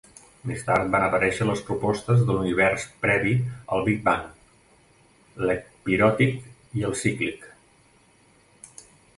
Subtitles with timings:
[0.51, 3.35] Més tard, van aparèixer les propostes de l'Univers previ
[3.77, 4.25] al Big Bang,
[5.49, 7.49] l'ecpiròtic i el cíclic.